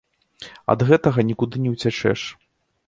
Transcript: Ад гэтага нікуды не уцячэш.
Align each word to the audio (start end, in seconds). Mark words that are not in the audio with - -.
Ад 0.75 0.79
гэтага 0.89 1.27
нікуды 1.29 1.55
не 1.67 1.71
уцячэш. 1.77 2.21